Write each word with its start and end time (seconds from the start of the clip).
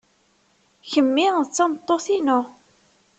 Kemmi 0.91 1.27
d 1.45 1.47
tameṭṭut-inu. 1.55 2.39